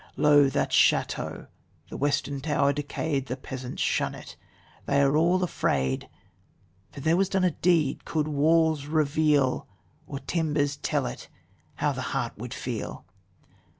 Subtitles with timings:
[0.17, 0.49] Lo!
[0.49, 1.45] that chateau,
[1.91, 4.35] the western tower decayed, The peasants shun it
[4.87, 6.09] they are all afraid;
[6.91, 9.67] For there was done a deed could walls reveal
[10.07, 11.27] Or timbers tell it,
[11.75, 13.05] how the heart would feel!